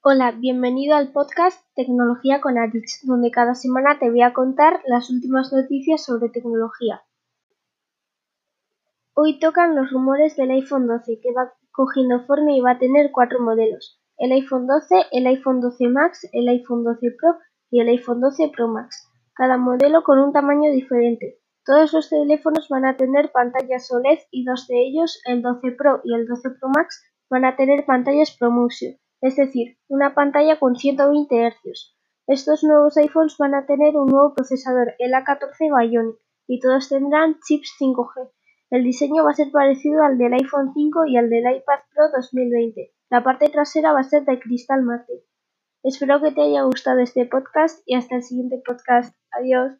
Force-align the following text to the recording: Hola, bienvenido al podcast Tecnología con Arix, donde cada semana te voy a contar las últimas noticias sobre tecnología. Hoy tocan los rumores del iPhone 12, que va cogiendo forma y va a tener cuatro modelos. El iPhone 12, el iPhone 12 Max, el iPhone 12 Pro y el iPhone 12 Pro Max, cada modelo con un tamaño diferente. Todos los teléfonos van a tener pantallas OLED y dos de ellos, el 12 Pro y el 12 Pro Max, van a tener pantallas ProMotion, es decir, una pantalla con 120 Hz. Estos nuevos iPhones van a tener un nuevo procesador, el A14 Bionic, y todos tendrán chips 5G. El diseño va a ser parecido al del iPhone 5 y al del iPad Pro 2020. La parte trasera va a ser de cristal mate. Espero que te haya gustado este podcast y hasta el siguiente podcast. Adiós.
Hola, 0.00 0.30
bienvenido 0.30 0.94
al 0.94 1.10
podcast 1.10 1.60
Tecnología 1.74 2.40
con 2.40 2.56
Arix, 2.56 3.00
donde 3.02 3.32
cada 3.32 3.56
semana 3.56 3.98
te 3.98 4.08
voy 4.08 4.22
a 4.22 4.32
contar 4.32 4.80
las 4.86 5.10
últimas 5.10 5.52
noticias 5.52 6.04
sobre 6.04 6.28
tecnología. 6.28 7.02
Hoy 9.14 9.40
tocan 9.40 9.74
los 9.74 9.90
rumores 9.90 10.36
del 10.36 10.52
iPhone 10.52 10.86
12, 10.86 11.18
que 11.20 11.32
va 11.32 11.52
cogiendo 11.72 12.24
forma 12.26 12.52
y 12.52 12.60
va 12.60 12.72
a 12.72 12.78
tener 12.78 13.10
cuatro 13.10 13.40
modelos. 13.40 14.00
El 14.18 14.30
iPhone 14.30 14.68
12, 14.68 15.06
el 15.10 15.26
iPhone 15.26 15.60
12 15.60 15.88
Max, 15.88 16.28
el 16.32 16.48
iPhone 16.48 16.84
12 16.84 17.16
Pro 17.20 17.36
y 17.68 17.80
el 17.80 17.88
iPhone 17.88 18.20
12 18.20 18.52
Pro 18.56 18.68
Max, 18.68 19.10
cada 19.34 19.56
modelo 19.56 20.04
con 20.04 20.20
un 20.20 20.32
tamaño 20.32 20.70
diferente. 20.70 21.40
Todos 21.64 21.92
los 21.92 22.08
teléfonos 22.08 22.68
van 22.68 22.84
a 22.84 22.96
tener 22.96 23.32
pantallas 23.32 23.90
OLED 23.90 24.20
y 24.30 24.44
dos 24.44 24.68
de 24.68 24.80
ellos, 24.80 25.20
el 25.24 25.42
12 25.42 25.72
Pro 25.72 26.00
y 26.04 26.14
el 26.14 26.28
12 26.28 26.50
Pro 26.50 26.68
Max, 26.68 27.02
van 27.28 27.44
a 27.44 27.56
tener 27.56 27.84
pantallas 27.84 28.36
ProMotion, 28.38 28.96
es 29.20 29.36
decir, 29.36 29.78
una 29.88 30.14
pantalla 30.14 30.58
con 30.58 30.76
120 30.76 31.50
Hz. 31.50 31.96
Estos 32.26 32.62
nuevos 32.62 32.96
iPhones 32.96 33.36
van 33.38 33.54
a 33.54 33.66
tener 33.66 33.96
un 33.96 34.08
nuevo 34.08 34.34
procesador, 34.34 34.94
el 34.98 35.12
A14 35.12 35.88
Bionic, 35.88 36.16
y 36.46 36.60
todos 36.60 36.88
tendrán 36.88 37.38
chips 37.46 37.76
5G. 37.80 38.30
El 38.70 38.84
diseño 38.84 39.24
va 39.24 39.30
a 39.30 39.34
ser 39.34 39.50
parecido 39.50 40.02
al 40.02 40.18
del 40.18 40.34
iPhone 40.34 40.72
5 40.74 41.06
y 41.06 41.16
al 41.16 41.30
del 41.30 41.44
iPad 41.44 41.80
Pro 41.94 42.04
2020. 42.14 42.92
La 43.10 43.24
parte 43.24 43.48
trasera 43.48 43.92
va 43.92 44.00
a 44.00 44.04
ser 44.04 44.24
de 44.24 44.38
cristal 44.38 44.82
mate. 44.82 45.24
Espero 45.82 46.20
que 46.20 46.32
te 46.32 46.42
haya 46.42 46.62
gustado 46.62 47.00
este 47.00 47.24
podcast 47.24 47.80
y 47.86 47.94
hasta 47.94 48.16
el 48.16 48.22
siguiente 48.22 48.62
podcast. 48.64 49.14
Adiós. 49.30 49.72